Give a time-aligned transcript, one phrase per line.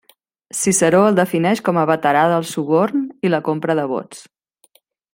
[0.59, 4.29] Ciceró el defineix com a veterà del suborn i la compra de vots.